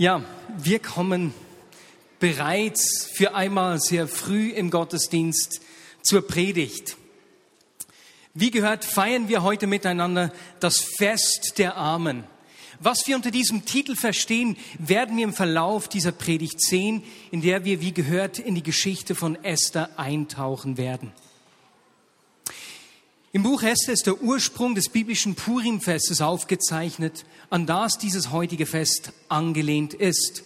[0.00, 0.22] Ja,
[0.56, 1.34] wir kommen
[2.20, 5.60] bereits für einmal sehr früh im Gottesdienst
[6.02, 6.96] zur Predigt.
[8.32, 12.22] Wie gehört, feiern wir heute miteinander das Fest der Armen.
[12.78, 17.02] Was wir unter diesem Titel verstehen, werden wir im Verlauf dieser Predigt sehen,
[17.32, 21.10] in der wir, wie gehört, in die Geschichte von Esther eintauchen werden.
[23.38, 29.12] Im Buch Esther ist der Ursprung des biblischen Purimfestes aufgezeichnet, an das dieses heutige Fest
[29.28, 30.42] angelehnt ist.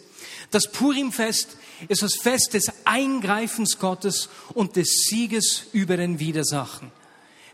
[0.51, 1.57] Das Purimfest
[1.89, 6.93] ist das Fest des Eingreifens Gottes und des Sieges über den Widersachen.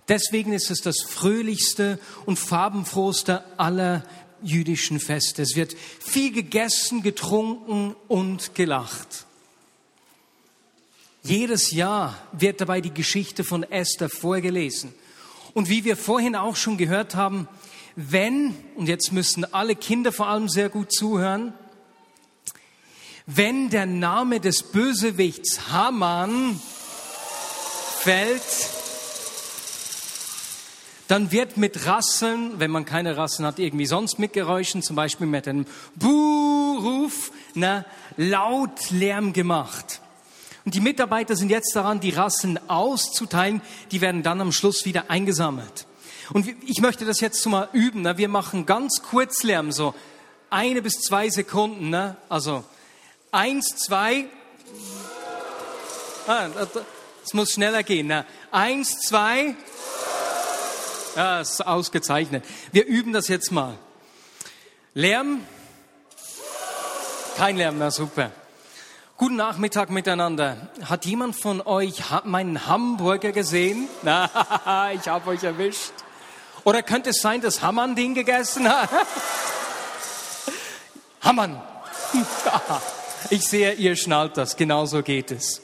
[0.08, 4.04] Deswegen ist es das fröhlichste und farbenfrohste aller
[4.42, 5.42] jüdischen Feste.
[5.42, 9.24] Es wird viel gegessen, getrunken und gelacht.
[11.22, 14.92] Jedes Jahr wird dabei die Geschichte von Esther vorgelesen.
[15.58, 17.48] Und wie wir vorhin auch schon gehört haben,
[17.96, 21.52] wenn, und jetzt müssen alle Kinder vor allem sehr gut zuhören,
[23.26, 26.60] wenn der Name des Bösewichts Haman
[27.98, 28.40] fällt,
[31.08, 35.26] dann wird mit Rasseln, wenn man keine Rasseln hat, irgendwie sonst mit Geräuschen, zum Beispiel
[35.26, 37.84] mit einem Buhruf, na,
[38.16, 40.02] laut Lärm gemacht.
[40.64, 43.62] Und die Mitarbeiter sind jetzt daran, die Rassen auszuteilen.
[43.90, 45.86] Die werden dann am Schluss wieder eingesammelt.
[46.32, 48.02] Und ich möchte das jetzt mal üben.
[48.02, 48.18] Ne?
[48.18, 49.94] Wir machen ganz kurz Lärm, so
[50.50, 51.90] eine bis zwei Sekunden.
[51.90, 52.16] Ne?
[52.28, 52.64] Also
[53.32, 54.26] eins, zwei.
[56.26, 58.08] Ah, das muss schneller gehen.
[58.08, 58.26] Ne?
[58.50, 59.54] Eins, zwei.
[61.16, 62.44] Ja, ist ausgezeichnet.
[62.72, 63.78] Wir üben das jetzt mal.
[64.94, 65.40] Lärm.
[67.36, 68.30] Kein Lärm, na super.
[69.18, 70.56] Guten Nachmittag miteinander.
[70.84, 73.88] Hat jemand von euch meinen Hamburger gesehen?
[74.02, 74.30] Na,
[74.92, 75.90] ich habe euch erwischt.
[76.62, 78.88] Oder könnte es sein, dass Hammann den gegessen hat?
[81.20, 81.60] Hammann.
[83.30, 84.56] Ich sehe, ihr schnallt das.
[84.56, 85.62] Genauso geht es.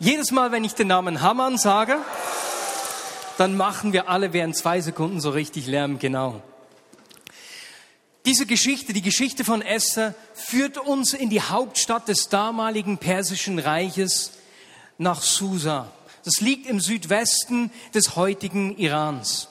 [0.00, 1.96] Jedes Mal, wenn ich den Namen Hammann sage,
[3.38, 6.00] dann machen wir alle während zwei Sekunden so richtig Lärm.
[6.00, 6.42] Genau.
[8.24, 14.32] Diese Geschichte, die Geschichte von Esther, führt uns in die Hauptstadt des damaligen persischen Reiches
[14.96, 15.90] nach Susa.
[16.24, 19.48] Das liegt im Südwesten des heutigen Irans.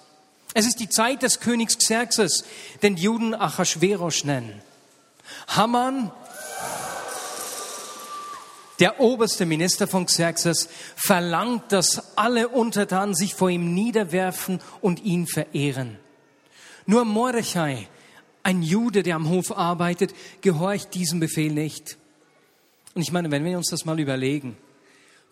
[0.54, 2.46] Es ist die Zeit des Königs Xerxes,
[2.82, 4.62] den Juden Achashverosh nennen.
[5.48, 6.12] Haman,
[8.80, 15.28] der oberste Minister von Xerxes, verlangt, dass alle Untertanen sich vor ihm niederwerfen und ihn
[15.28, 15.98] verehren.
[16.86, 17.88] Nur Mordechai,
[18.44, 21.98] ein Jude, der am Hof arbeitet, gehorcht diesem Befehl nicht.
[22.94, 24.58] Und ich meine, wenn wir uns das mal überlegen,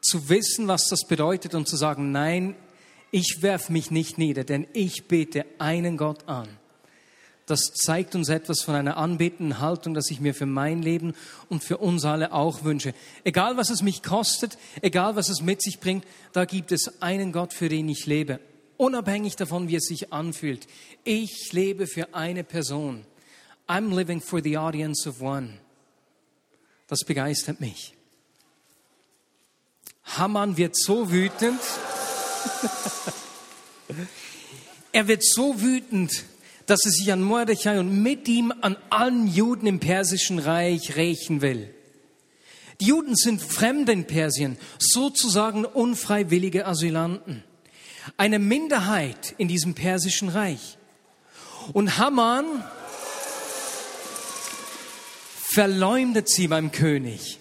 [0.02, 2.56] zu wissen, was das bedeutet und zu sagen, nein,
[3.12, 6.48] ich werf mich nicht nieder, denn ich bete einen Gott an.
[7.48, 11.16] Das zeigt uns etwas von einer anbetenden Haltung, das ich mir für mein Leben
[11.50, 12.94] und für uns alle auch wünsche.
[13.24, 17.32] Egal was es mich kostet, egal was es mit sich bringt, da gibt es einen
[17.32, 18.40] Gott, für den ich lebe
[18.80, 20.68] unabhängig davon, wie es sich anfühlt.
[21.04, 23.06] Ich lebe für eine Person.
[23.68, 25.60] I'm living for the audience of one.
[26.88, 27.94] Das begeistert mich.
[30.04, 31.60] Haman wird so wütend.
[34.92, 36.24] er wird so wütend,
[36.66, 41.42] dass er sich an Mordechai und mit ihm an allen Juden im persischen Reich rächen
[41.42, 41.74] will.
[42.80, 47.44] Die Juden sind Fremde in Persien, sozusagen unfreiwillige Asylanten
[48.18, 50.78] eine Minderheit in diesem persischen Reich.
[51.74, 52.46] Und Haman
[55.52, 57.40] verleumdet sie beim König.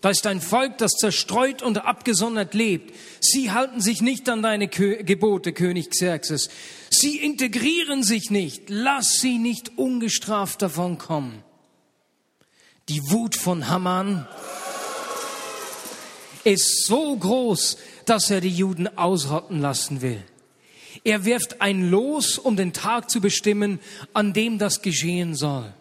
[0.00, 2.94] Da ist ein Volk, das zerstreut und abgesondert lebt.
[3.20, 6.48] Sie halten sich nicht an deine Kö Gebote, König Xerxes.
[6.90, 8.68] Sie integrieren sich nicht.
[8.68, 11.42] Lass sie nicht ungestraft davon kommen.
[12.88, 14.28] Die Wut von Haman
[16.44, 20.22] ist so groß, dass er die Juden ausrotten lassen will.
[21.04, 23.80] Er wirft ein Los, um den Tag zu bestimmen,
[24.12, 25.72] an dem das geschehen soll.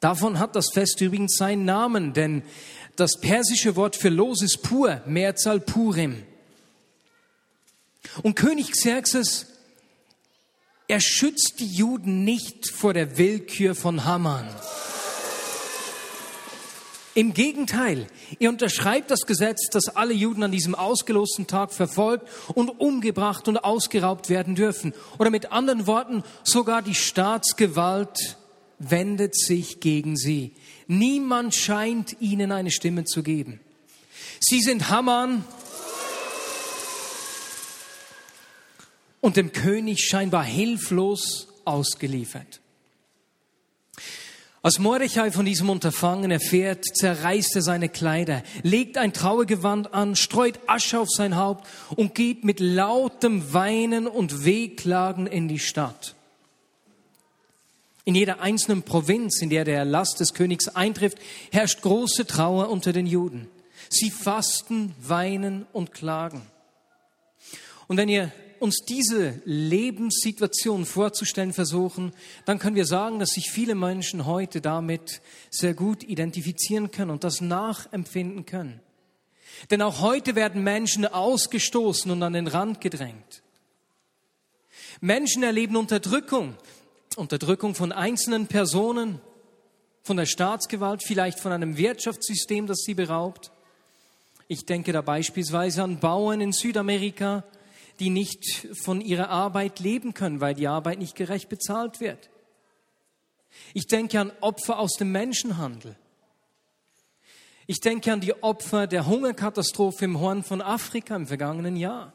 [0.00, 2.42] Davon hat das Fest übrigens seinen Namen, denn
[2.96, 6.22] das persische Wort für Los ist pur, Mehrzahl Purim.
[8.22, 9.46] Und König Xerxes,
[10.88, 14.48] er schützt die Juden nicht vor der Willkür von Haman.
[17.18, 18.06] Im Gegenteil,
[18.38, 23.56] er unterschreibt das Gesetz, dass alle Juden an diesem ausgelosten Tag verfolgt und umgebracht und
[23.56, 24.94] ausgeraubt werden dürfen.
[25.18, 28.38] Oder mit anderen Worten, sogar die Staatsgewalt
[28.78, 30.52] wendet sich gegen sie.
[30.86, 33.58] Niemand scheint ihnen eine Stimme zu geben.
[34.38, 35.44] Sie sind Haman
[39.20, 42.60] und dem König scheinbar hilflos ausgeliefert.
[44.60, 50.58] Als Mordechai von diesem Unterfangen erfährt, zerreißt er seine Kleider, legt ein Trauergewand an, streut
[50.66, 56.16] Asche auf sein Haupt und geht mit lautem Weinen und Wehklagen in die Stadt.
[58.04, 61.18] In jeder einzelnen Provinz, in der der Erlass des Königs eintrifft,
[61.52, 63.48] herrscht große Trauer unter den Juden.
[63.90, 66.42] Sie fasten, weinen und klagen.
[67.86, 72.12] Und wenn ihr uns diese Lebenssituation vorzustellen versuchen,
[72.44, 75.20] dann können wir sagen, dass sich viele Menschen heute damit
[75.50, 78.80] sehr gut identifizieren können und das nachempfinden können.
[79.70, 83.42] Denn auch heute werden Menschen ausgestoßen und an den Rand gedrängt.
[85.00, 86.56] Menschen erleben Unterdrückung,
[87.16, 89.20] Unterdrückung von einzelnen Personen,
[90.02, 93.52] von der Staatsgewalt, vielleicht von einem Wirtschaftssystem, das sie beraubt.
[94.46, 97.44] Ich denke da beispielsweise an Bauern in Südamerika,
[98.00, 102.30] die nicht von ihrer Arbeit leben können, weil die Arbeit nicht gerecht bezahlt wird.
[103.74, 105.96] Ich denke an Opfer aus dem Menschenhandel.
[107.66, 112.14] Ich denke an die Opfer der Hungerkatastrophe im Horn von Afrika im vergangenen Jahr.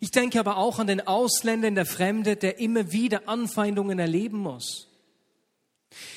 [0.00, 4.38] Ich denke aber auch an den Ausländer in der Fremde, der immer wieder Anfeindungen erleben
[4.38, 4.88] muss.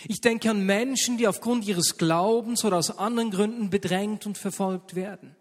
[0.07, 4.95] Ich denke an Menschen, die aufgrund ihres Glaubens oder aus anderen Gründen bedrängt und verfolgt
[4.95, 5.35] werden.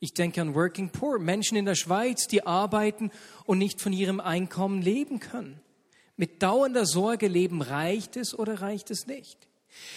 [0.00, 3.10] Ich denke an Working Poor, Menschen in der Schweiz, die arbeiten
[3.46, 5.60] und nicht von ihrem Einkommen leben können.
[6.16, 9.48] Mit dauernder Sorge leben, reicht es oder reicht es nicht?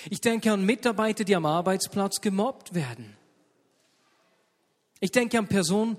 [0.09, 3.15] Ich denke an Mitarbeiter, die am Arbeitsplatz gemobbt werden.
[4.99, 5.97] Ich denke an Personen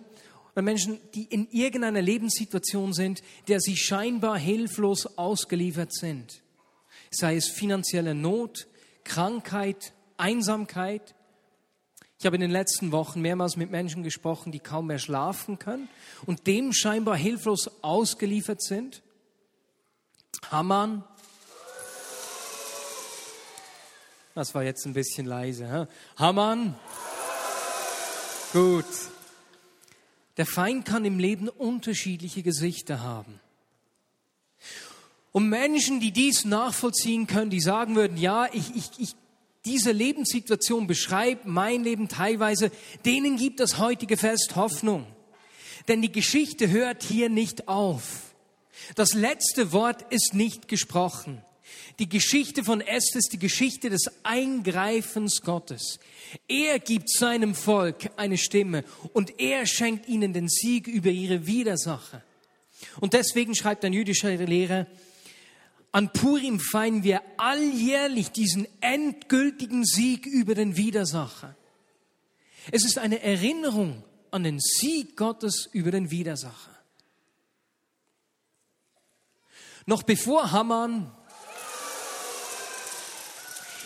[0.52, 6.42] oder Menschen, die in irgendeiner Lebenssituation sind, der sie scheinbar hilflos ausgeliefert sind.
[7.10, 8.68] Sei es finanzielle Not,
[9.04, 11.14] Krankheit, Einsamkeit,
[12.22, 15.88] ich habe in den letzten Wochen mehrmals mit Menschen gesprochen, die kaum mehr schlafen können
[16.24, 19.02] und dem scheinbar hilflos ausgeliefert sind.
[20.48, 21.02] Haman.
[24.36, 25.66] Das war jetzt ein bisschen leise.
[25.66, 25.86] Hä?
[26.16, 26.76] Haman.
[28.52, 28.86] Gut.
[30.36, 33.40] Der Feind kann im Leben unterschiedliche Gesichter haben.
[35.32, 39.16] Und Menschen, die dies nachvollziehen können, die sagen würden, ja, ich, ich, ich
[39.64, 42.70] diese Lebenssituation beschreibt, mein Leben teilweise,
[43.04, 45.06] denen gibt das heutige Fest Hoffnung.
[45.88, 48.34] Denn die Geschichte hört hier nicht auf.
[48.94, 51.42] Das letzte Wort ist nicht gesprochen.
[51.98, 56.00] Die Geschichte von Esther ist die Geschichte des Eingreifens Gottes.
[56.48, 62.22] Er gibt seinem Volk eine Stimme und er schenkt ihnen den Sieg über ihre Widersacher.
[63.00, 64.86] Und deswegen schreibt ein jüdischer Lehrer,
[65.92, 71.54] an Purim feiern wir alljährlich diesen endgültigen Sieg über den Widersacher.
[72.70, 76.70] Es ist eine Erinnerung an den Sieg Gottes über den Widersacher.
[79.84, 81.10] Noch bevor Haman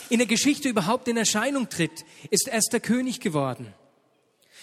[0.09, 3.75] in der Geschichte überhaupt in Erscheinung tritt, ist Esther König geworden.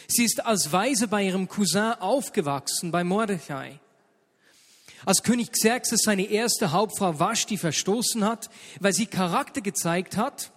[0.08, 3.80] Sie ist als Weise bei ihrem Cousin aufgewachsen, bei Mordechai.
[5.06, 10.52] Als König Xerxes seine erste Hauptfrau Vashti verstoßen hat, weil sie Charakter gezeigt hat,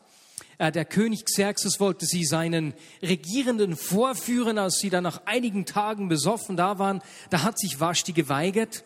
[0.58, 6.08] äh, der König Xerxes wollte sie seinen Regierenden vorführen, als sie dann nach einigen Tagen
[6.08, 8.84] besoffen da waren, da hat sich Vashti geweigert.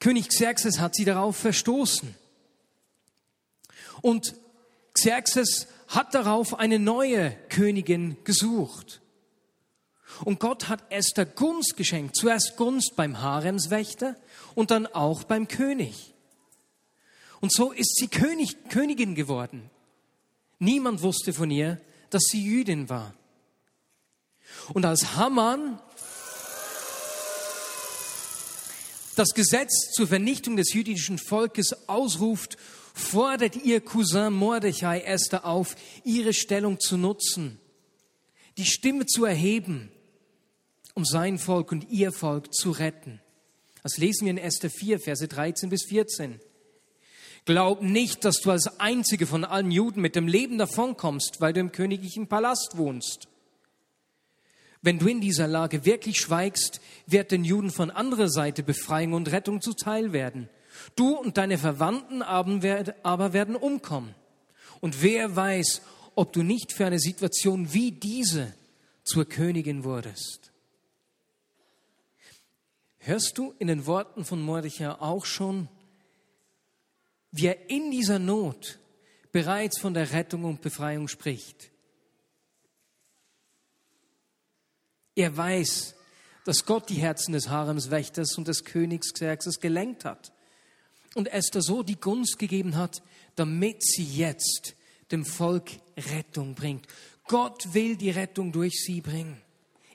[0.00, 2.14] König Xerxes hat sie darauf verstoßen.
[4.00, 4.34] Und
[4.94, 9.01] Xerxes hat darauf eine neue Königin gesucht.
[10.24, 12.16] Und Gott hat Esther Gunst geschenkt.
[12.16, 14.16] Zuerst Gunst beim Haremswächter
[14.54, 16.14] und dann auch beim König.
[17.40, 19.70] Und so ist sie König, Königin geworden.
[20.58, 23.14] Niemand wusste von ihr, dass sie Jüdin war.
[24.72, 25.80] Und als Haman
[29.16, 32.56] das Gesetz zur Vernichtung des jüdischen Volkes ausruft,
[32.94, 37.58] fordert ihr Cousin Mordechai Esther auf, ihre Stellung zu nutzen,
[38.56, 39.91] die Stimme zu erheben,
[40.94, 43.20] um sein Volk und ihr Volk zu retten.
[43.82, 46.40] Das lesen wir in Esther 4, Verse 13 bis 14.
[47.44, 51.60] Glaub nicht, dass du als einzige von allen Juden mit dem Leben davonkommst, weil du
[51.60, 53.26] im königlichen Palast wohnst.
[54.80, 59.30] Wenn du in dieser Lage wirklich schweigst, wird den Juden von anderer Seite Befreiung und
[59.32, 60.48] Rettung zuteil werden.
[60.96, 64.14] Du und deine Verwandten aber werden umkommen.
[64.80, 65.82] Und wer weiß,
[66.14, 68.54] ob du nicht für eine Situation wie diese
[69.04, 70.51] zur Königin wurdest.
[73.04, 75.68] Hörst du in den Worten von Mordechai auch schon,
[77.32, 78.78] wie er in dieser Not
[79.32, 81.72] bereits von der Rettung und Befreiung spricht?
[85.16, 85.96] Er weiß,
[86.44, 90.32] dass Gott die Herzen des Haremswächters und des Königs Xerxes gelenkt hat.
[91.14, 93.02] und Esther so die Gunst gegeben hat,
[93.34, 94.74] damit sie jetzt
[95.10, 96.86] dem Volk Rettung bringt.
[97.26, 99.42] Gott will die Rettung durch sie bringen.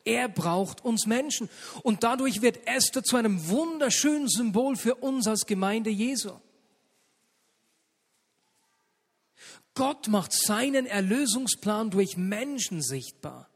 [0.08, 1.50] Er braucht uns Menschen.
[1.84, 6.32] Und dadurch wird Esther zu einem wunderschönen Symbol für uns als Gemeinde Jesu.
[9.74, 13.50] Gott macht seinen Erlösungsplan durch Menschen sichtbar.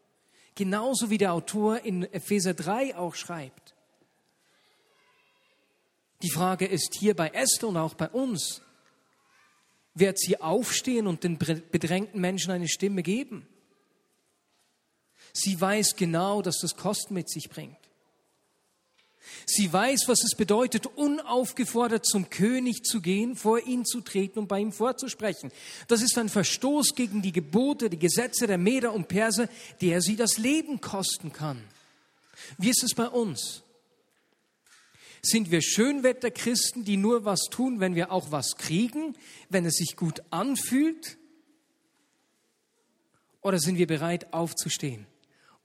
[0.55, 3.73] Genauso wie der Autor in Epheser 3 auch schreibt.
[6.21, 8.61] Die Frage ist hier bei Esther und auch bei uns,
[9.93, 13.47] wird sie aufstehen und den bedrängten Menschen eine Stimme geben?
[15.33, 17.77] Sie weiß genau, dass das Kosten mit sich bringt.
[19.45, 24.47] Sie weiß, was es bedeutet, unaufgefordert zum König zu gehen, vor ihn zu treten und
[24.47, 25.51] bei ihm vorzusprechen.
[25.87, 29.49] Das ist ein Verstoß gegen die Gebote, die Gesetze der Meder und Perser,
[29.81, 31.61] der sie das Leben kosten kann.
[32.57, 33.63] Wie ist es bei uns?
[35.21, 39.15] Sind wir Schönwetterchristen, die nur was tun, wenn wir auch was kriegen,
[39.49, 41.17] wenn es sich gut anfühlt?
[43.41, 45.05] Oder sind wir bereit aufzustehen,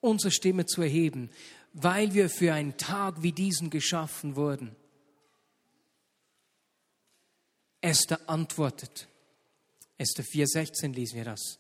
[0.00, 1.31] unsere Stimme zu erheben,
[1.73, 4.75] weil wir für einen Tag wie diesen geschaffen wurden?
[7.81, 9.09] Esther antwortet.
[9.99, 11.59] Esther 4,16 lesen wir das.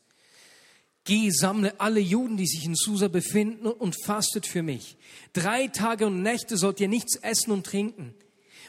[1.04, 4.96] Geh, sammle alle Juden, die sich in Susa befinden und fastet für mich.
[5.32, 8.12] Drei Tage und Nächte sollt ihr nichts essen und trinken.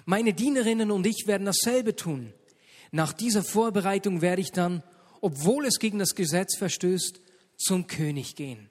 [0.06, 2.34] Meine Dienerinnen und ich werden dasselbe tun.
[2.92, 4.84] Nach dieser Vorbereitung werde ich dann,
[5.20, 7.20] obwohl es gegen das Gesetz verstößt,
[7.58, 8.70] zum König gehen.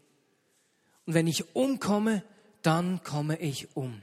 [1.07, 2.23] Und wenn ich umkomme,
[2.63, 4.03] dann komme ich um.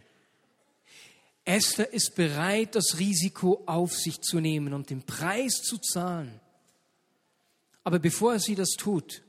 [1.45, 6.39] Esther ist bereit, das Risiko auf sich zu nehmen und den Preis zu zahlen.
[7.83, 9.21] Aber bevor sie das tut,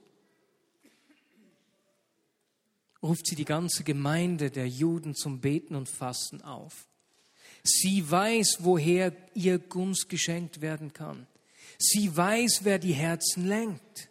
[3.03, 6.87] ruft sie die ganze Gemeinde der Juden zum Beten und Fasten auf.
[7.65, 11.27] Sie weiß, woher ihr Gunst geschenkt werden kann.
[11.79, 14.09] Sie weiß, wer die Herzen lenkt.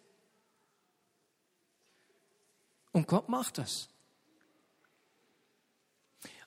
[2.93, 3.89] Und Gott macht das.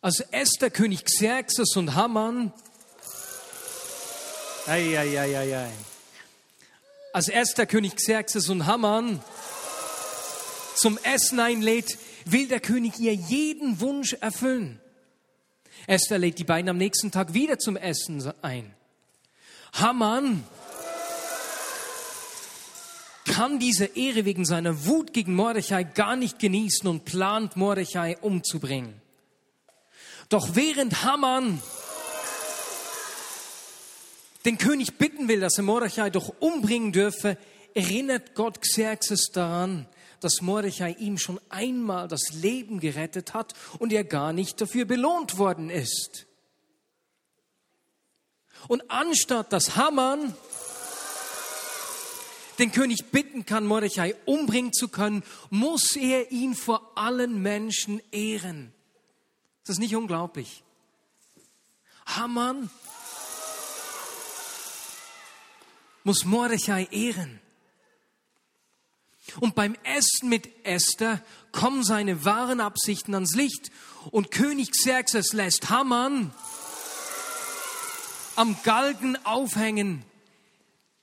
[0.01, 2.53] Als Esther, König Xerxes und Haman,
[4.67, 5.73] ei, ei, ei, ei, ei.
[7.13, 9.23] als Esther, König Xerxes und Haman
[10.77, 14.81] zum Essen einlädt, will der König ihr jeden Wunsch erfüllen.
[15.89, 18.75] Esther lädt die beiden am nächsten Tag wieder zum Essen ein.
[19.73, 20.45] Haman
[23.27, 29.01] kann diese Ehre wegen seiner Wut gegen Mordechai gar nicht genießen und plant Mordechai umzubringen.
[30.29, 31.61] Doch während Haman
[34.45, 37.37] den König bitten will, dass er Mordechai doch umbringen dürfe,
[37.75, 39.87] erinnert Gott Xerxes daran,
[40.21, 45.37] dass Mordechai ihm schon einmal das Leben gerettet hat und er gar nicht dafür belohnt
[45.37, 46.27] worden ist.
[48.69, 50.35] Und anstatt dass Haman
[52.59, 58.73] den König bitten kann, Mordechai umbringen zu können, muss er ihn vor allen Menschen ehren.
[59.63, 60.63] Ist das nicht unglaublich?
[62.07, 62.71] Haman
[66.05, 67.41] muss Mordechai ehren.
[69.41, 71.21] Und beim Essen mit Esther
[71.51, 73.71] kommen seine wahren Absichten ans Licht.
[74.13, 76.33] Und König Xerxes lässt Haman
[78.37, 80.05] am Galgen aufhängen,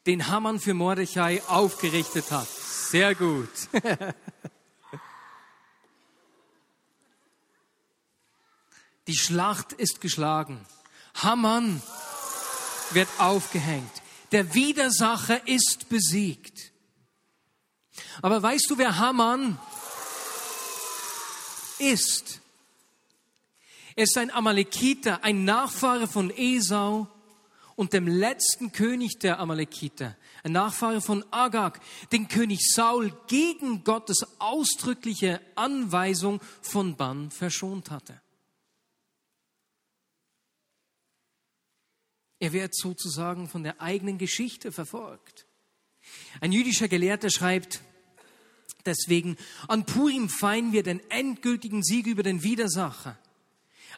[0.05, 2.48] den Haman für Mordechai aufgerichtet hat.
[2.50, 3.50] Sehr gut.
[9.07, 10.65] Die Schlacht ist geschlagen.
[11.15, 11.81] Haman
[12.91, 13.91] wird aufgehängt.
[14.31, 16.72] Der Widersacher ist besiegt.
[18.22, 19.60] Aber weißt du, wer Haman
[21.79, 22.39] ist?
[23.95, 27.07] Er ist ein Amalekiter, ein Nachfahre von Esau
[27.75, 31.80] und dem letzten König der Amalekiter, ein Nachfahre von Agag,
[32.12, 38.22] den König Saul gegen Gottes ausdrückliche Anweisung von Bann verschont hatte.
[42.39, 45.48] Er wird sozusagen von der eigenen Geschichte verfolgt.
[46.42, 47.82] Ein jüdischer Gelehrter schreibt
[48.86, 49.38] deswegen,
[49.70, 53.18] an Purim feiern wir den endgültigen Sieg über den Widersacher.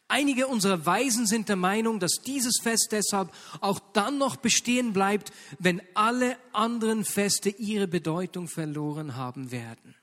[0.08, 5.32] Einige unserer Weisen sind der Meinung, dass dieses Fest deshalb auch dann noch bestehen bleibt,
[5.58, 9.96] wenn alle anderen Feste ihre Bedeutung verloren haben werden.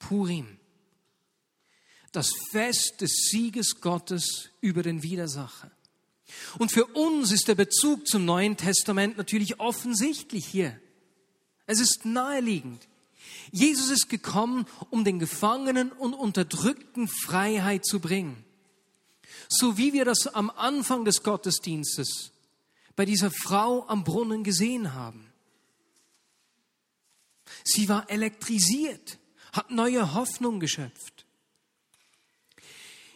[0.00, 0.58] Purim,
[2.10, 5.70] das Fest des Sieges Gottes über den Widersacher.
[6.58, 10.78] Und für uns ist der Bezug zum Neuen Testament natürlich offensichtlich hier.
[11.66, 12.88] Es ist naheliegend.
[13.52, 18.44] Jesus ist gekommen, um den Gefangenen und Unterdrückten Freiheit zu bringen.
[19.52, 22.30] So wie wir das am Anfang des Gottesdienstes
[22.94, 25.26] bei dieser Frau am Brunnen gesehen haben.
[27.64, 29.18] Sie war elektrisiert,
[29.52, 31.26] hat neue Hoffnung geschöpft.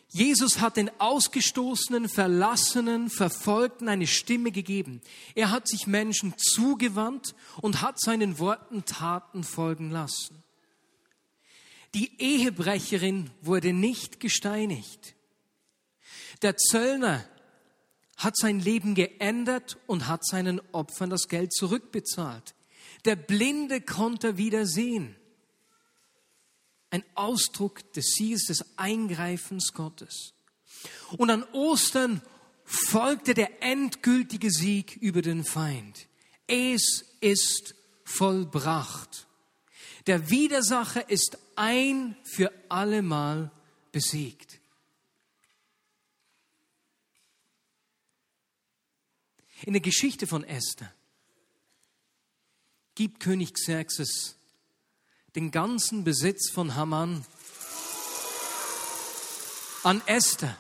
[0.09, 5.01] Jesus hat den ausgestoßenen, verlassenen, verfolgten eine Stimme gegeben.
[5.35, 10.43] Er hat sich Menschen zugewandt und hat seinen Worten Taten folgen lassen.
[11.95, 15.14] Die Ehebrecherin wurde nicht gesteinigt.
[16.45, 17.25] Der Zöllner
[18.19, 22.55] hat sein Leben geändert und hat seinen Opfern das Geld zurückbezahlt.
[23.07, 25.17] Der Blinde konnte wieder sehen.
[26.91, 30.35] Ein Ausdruck des Sieges, des Eingreifens Gottes.
[31.17, 32.21] Und an Ostern
[32.67, 36.09] folgte der endgültige Sieg über den Feind.
[36.47, 37.75] Es ist
[38.05, 39.27] vollbracht.
[40.07, 43.51] Der Widersacher ist ein für allemal
[43.93, 44.54] besiegt.
[49.63, 50.93] In der Geschichte von Esther
[52.95, 54.37] gibt König Xerxes
[55.35, 57.25] den ganzen Besitz von Haman
[59.83, 60.57] an Esther.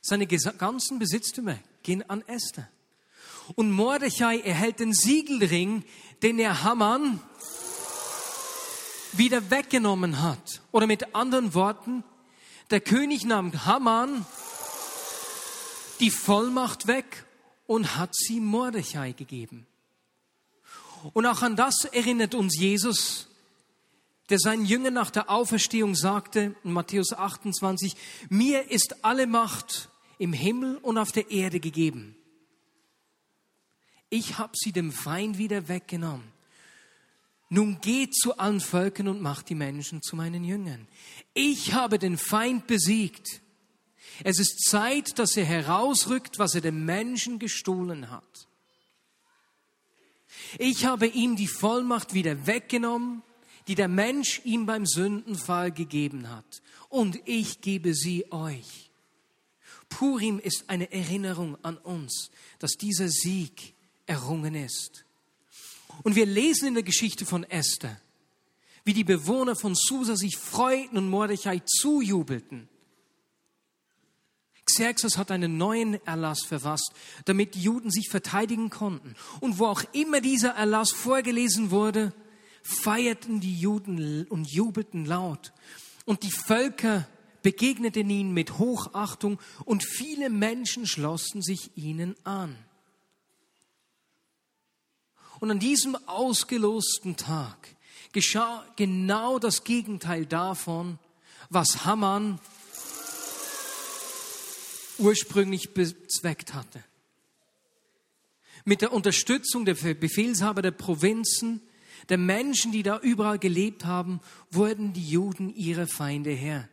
[0.00, 2.68] Seine ganzen Besitztümer gehen an Esther.
[3.54, 5.84] Und Mordechai erhält den Siegelring,
[6.22, 7.20] den er Haman
[9.12, 10.62] wieder weggenommen hat.
[10.72, 12.04] Oder mit anderen Worten,
[12.70, 14.24] der König nahm Haman
[16.00, 17.25] die Vollmacht weg
[17.66, 19.66] und hat sie Mordechai gegeben.
[21.12, 23.28] Und auch an das erinnert uns Jesus,
[24.28, 27.94] der seinen Jüngern nach der Auferstehung sagte in Matthäus 28,
[28.28, 32.16] mir ist alle Macht im Himmel und auf der Erde gegeben.
[34.08, 36.32] Ich habe sie dem Feind wieder weggenommen.
[37.48, 40.88] Nun geht zu allen Völkern und macht die Menschen zu meinen Jüngern.
[41.32, 43.40] Ich habe den Feind besiegt.
[44.24, 48.48] Es ist Zeit, dass er herausrückt, was er dem Menschen gestohlen hat.
[50.58, 53.22] Ich habe ihm die Vollmacht wieder weggenommen,
[53.68, 56.62] die der Mensch ihm beim Sündenfall gegeben hat.
[56.88, 58.90] Und ich gebe sie euch.
[59.88, 63.74] Purim ist eine Erinnerung an uns, dass dieser Sieg
[64.06, 65.04] errungen ist.
[66.02, 68.00] Und wir lesen in der Geschichte von Esther,
[68.84, 72.68] wie die Bewohner von Susa sich freuten und Mordechai zujubelten.
[74.66, 76.92] Xerxes hat einen neuen Erlass verfasst,
[77.24, 79.14] damit die Juden sich verteidigen konnten.
[79.40, 82.12] Und wo auch immer dieser Erlass vorgelesen wurde,
[82.62, 85.52] feierten die Juden und jubelten laut.
[86.04, 87.06] Und die Völker
[87.42, 92.58] begegneten ihnen mit Hochachtung und viele Menschen schlossen sich ihnen an.
[95.38, 97.76] Und an diesem ausgelosten Tag
[98.12, 100.98] geschah genau das Gegenteil davon,
[101.50, 102.40] was Haman
[104.98, 106.82] ursprünglich bezweckt hatte.
[108.64, 111.62] Mit der Unterstützung der Befehlshaber der Provinzen,
[112.08, 116.68] der Menschen, die da überall gelebt haben, wurden die Juden ihre Feinde her.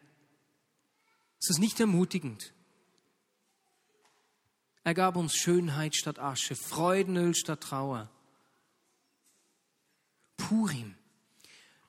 [1.39, 2.53] Ist das nicht ermutigend?
[4.83, 8.09] Er gab uns Schönheit statt Asche, Freudenöl statt Trauer.
[10.37, 10.95] Purim,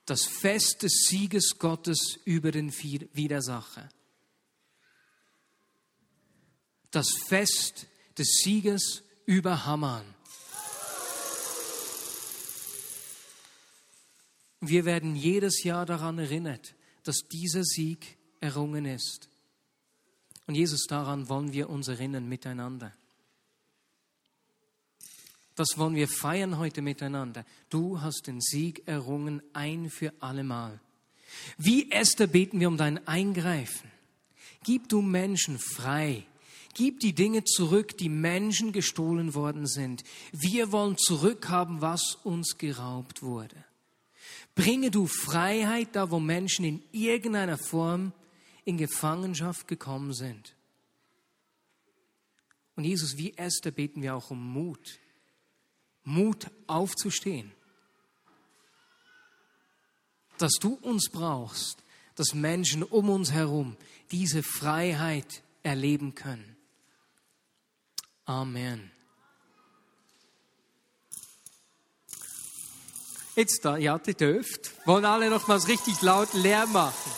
[0.05, 3.89] das Fest des Sieges Gottes über den Widersacher
[6.95, 10.05] das Fest des Sieges über Haman.
[14.61, 19.29] Wir werden jedes Jahr daran erinnert, dass dieser Sieg errungen ist.
[20.47, 22.91] Und Jesus, daran wollen wir uns erinnern miteinander.
[25.55, 27.45] Das wollen wir feiern heute miteinander.
[27.69, 30.79] Du hast den Sieg errungen ein für allemal.
[31.57, 33.91] Wie Esther beten wir um dein Eingreifen.
[34.63, 36.25] Gib du Menschen frei,
[36.75, 40.03] Gib die Dinge zurück, die Menschen gestohlen worden sind.
[40.33, 43.55] Wir wollen zurückhaben, was uns geraubt wurde.
[44.55, 48.11] Bringe du Freiheit da, wo Menschen in irgendeiner Form
[48.65, 50.53] in Gefangenschaft gekommen sind.
[52.75, 54.99] Und Jesus, wie Esther beten wir auch um Mut.
[56.03, 57.53] Mut aufzustehen.
[60.37, 61.81] Dass du uns brauchst,
[62.15, 63.77] dass Menschen um uns herum
[64.11, 66.54] diese Freiheit erleben können.
[68.25, 68.91] Amen.
[73.35, 74.71] Jetzt da, ja, die dürft.
[74.87, 77.11] Wollen alle nochmals richtig laut leer machen.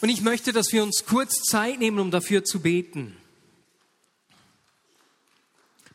[0.00, 3.16] Und ich möchte, dass wir uns kurz Zeit nehmen, um dafür zu beten.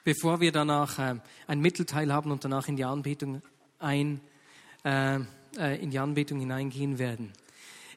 [0.05, 1.15] Bevor wir danach äh,
[1.47, 3.41] ein Mittelteil haben und danach in die Anbetung
[3.79, 4.21] ein,
[4.85, 5.19] äh,
[5.57, 7.33] äh in die Anbetung hineingehen werden.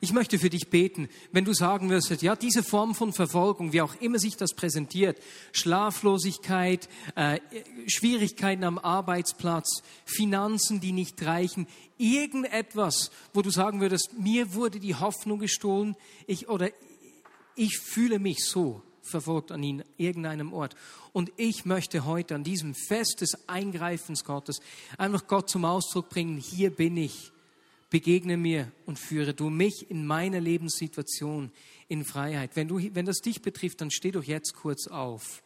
[0.03, 3.83] Ich möchte für dich beten, wenn du sagen wirst, ja, diese Form von Verfolgung, wie
[3.83, 5.19] auch immer sich das präsentiert,
[5.53, 7.39] Schlaflosigkeit, äh,
[7.87, 11.67] Schwierigkeiten am Arbeitsplatz, Finanzen, die nicht reichen,
[11.99, 15.95] irgendetwas, wo du sagen würdest, mir wurde die Hoffnung gestohlen,
[16.27, 16.71] ich, oder
[17.55, 20.77] ich fühle mich so verfolgt an ihn, irgendeinem Ort.
[21.13, 24.61] Und ich möchte heute an diesem Fest des Eingreifens Gottes
[24.97, 27.33] einfach Gott zum Ausdruck bringen, hier bin ich
[27.91, 31.51] begegne mir und führe du mich in meiner Lebenssituation
[31.89, 32.55] in Freiheit.
[32.55, 35.43] Wenn, du, wenn das dich betrifft, dann steh doch jetzt kurz auf.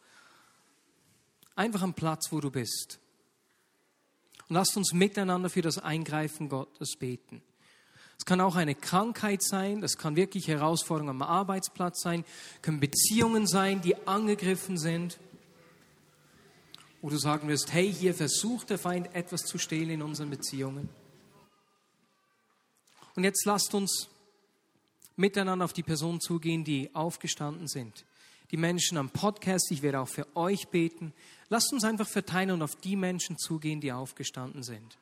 [1.55, 2.99] Einfach am Platz, wo du bist.
[4.47, 7.41] Und lasst uns miteinander für das Eingreifen Gottes beten.
[8.17, 12.23] Es kann auch eine Krankheit sein, das kann wirklich Herausforderungen am Arbeitsplatz sein,
[12.61, 15.19] können Beziehungen sein, die angegriffen sind.
[17.01, 20.89] Wo du sagen wirst, hey, hier versucht der Feind etwas zu stehlen in unseren Beziehungen.
[23.15, 24.09] Und jetzt lasst uns
[25.15, 28.05] miteinander auf die Personen zugehen, die aufgestanden sind.
[28.51, 31.13] Die Menschen am Podcast, ich werde auch für euch beten.
[31.49, 34.97] Lasst uns einfach verteilen und auf die Menschen zugehen, die aufgestanden sind.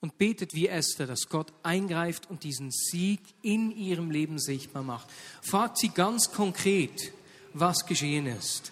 [0.00, 5.08] Und betet wie Esther, dass Gott eingreift und diesen Sieg in ihrem Leben sichtbar macht.
[5.42, 7.12] Fragt sie ganz konkret,
[7.52, 8.70] was geschehen ist.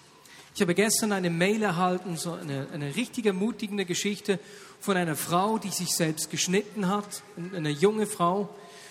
[0.55, 4.39] Ich habe gestern eine Mail erhalten, so eine, eine richtig ermutigende Geschichte
[4.81, 7.23] von einer Frau, die sich selbst geschnitten hat,
[7.55, 8.49] eine junge Frau.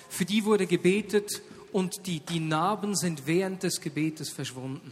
[0.09, 4.91] Für die wurde gebetet und die, die Narben sind während des Gebetes verschwunden.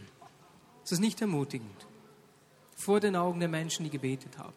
[0.82, 1.86] Ist das nicht ermutigend?
[2.76, 4.52] Vor den Augen der Menschen, die gebetet haben.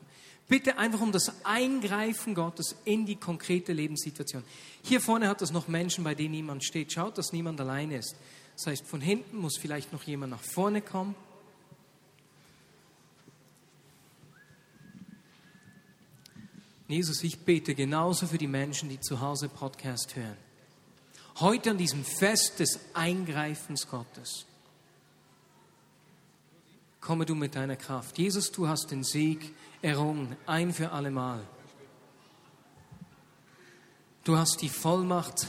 [0.50, 4.44] Bitte einfach um das Eingreifen Gottes in die konkrete Lebenssituation.
[4.82, 6.94] Hier vorne hat es noch Menschen, bei denen niemand steht.
[6.94, 8.16] Schaut, dass niemand allein ist.
[8.56, 11.16] Das heißt, von hinten muss vielleicht noch jemand nach vorne kommen.
[16.88, 20.38] Jesus, ich bete genauso für die Menschen, die zu Hause Podcast hören.
[21.40, 24.46] Heute an diesem Fest des Eingreifens Gottes.
[27.02, 28.18] Komme du mit deiner Kraft.
[28.18, 31.42] Jesus, du hast den Sieg errungen, ein für allemal.
[34.24, 35.48] Du hast die Vollmacht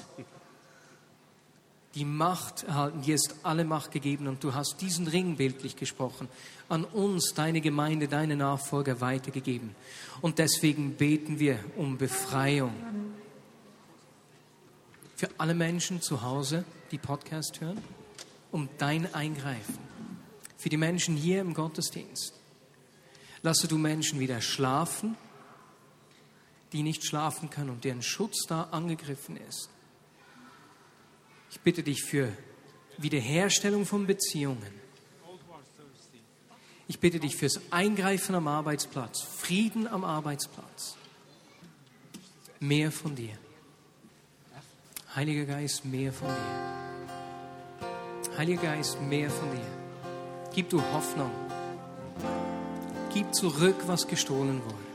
[1.98, 6.28] die Macht erhalten, dir ist alle Macht gegeben und du hast diesen Ring bildlich gesprochen,
[6.68, 9.74] an uns, deine Gemeinde, deine Nachfolger weitergegeben.
[10.20, 12.72] Und deswegen beten wir um Befreiung.
[15.16, 17.82] Für alle Menschen zu Hause, die Podcast hören,
[18.52, 19.78] um dein Eingreifen.
[20.56, 22.32] Für die Menschen hier im Gottesdienst.
[23.42, 25.16] Lasse du Menschen wieder schlafen,
[26.72, 29.68] die nicht schlafen können und deren Schutz da angegriffen ist.
[31.50, 32.32] Ich bitte dich für
[32.98, 34.78] Wiederherstellung von Beziehungen.
[36.88, 40.96] Ich bitte dich fürs Eingreifen am Arbeitsplatz, Frieden am Arbeitsplatz.
[42.60, 43.36] Mehr von dir.
[45.14, 46.68] Heiliger Geist, mehr von dir.
[48.36, 49.66] Heiliger Geist, mehr von dir.
[50.54, 51.30] Gib du Hoffnung.
[53.12, 54.87] Gib zurück, was gestohlen wurde.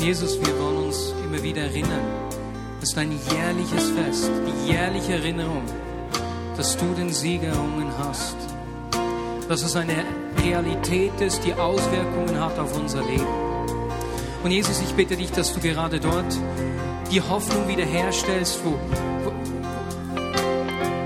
[0.00, 2.00] Jesus, wir wollen uns immer wieder erinnern.
[2.80, 5.62] Das ist ein jährliches Fest, die jährliche Erinnerung,
[6.56, 8.34] dass du den Sieg errungen hast.
[9.46, 10.02] Dass es eine
[10.42, 13.26] Realität ist, die Auswirkungen hat auf unser Leben.
[14.42, 16.34] Und Jesus, ich bitte dich, dass du gerade dort
[17.10, 18.70] die Hoffnung wiederherstellst, wo,
[19.22, 19.32] wo,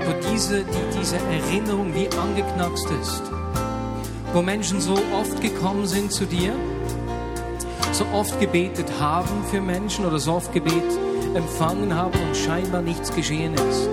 [0.05, 3.23] wo diese, die, diese Erinnerung wie angeknackst ist.
[4.31, 6.53] Wo Menschen so oft gekommen sind zu dir
[7.95, 10.83] so oft gebetet haben für Menschen oder so oft Gebet
[11.33, 13.87] empfangen haben und scheinbar nichts geschehen ist.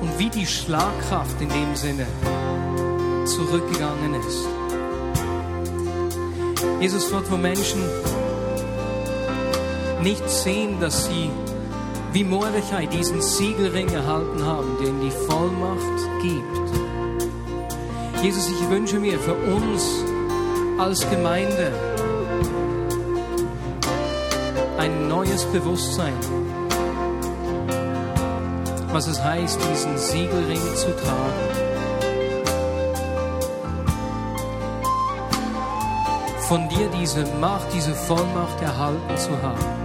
[0.00, 2.06] Und wie die Schlagkraft in dem Sinne
[3.26, 4.46] zurückgegangen ist.
[6.80, 7.82] Jesus, dort wo Menschen
[10.02, 11.30] nicht sehen, dass sie
[12.12, 16.44] wie Mordechai diesen Siegelring erhalten haben, den die Vollmacht gibt.
[18.22, 20.04] Jesus, ich wünsche mir für uns
[20.78, 21.93] als Gemeinde
[24.84, 26.12] ein neues Bewusstsein,
[28.92, 31.44] was es heißt, diesen Siegelring zu tragen.
[36.48, 39.83] Von dir diese Macht, diese Vollmacht erhalten zu haben.